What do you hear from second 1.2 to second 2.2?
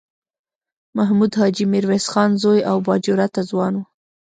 حاجي میرویس